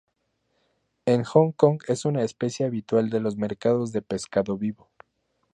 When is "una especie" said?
2.05-2.65